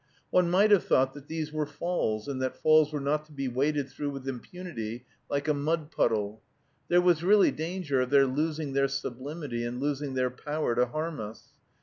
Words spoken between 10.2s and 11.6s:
power to harm us.